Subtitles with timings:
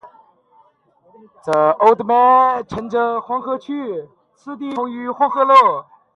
[0.03, 0.09] 昔人
[2.63, 5.85] 已乘黄鹤去，此地空余黄鹤楼。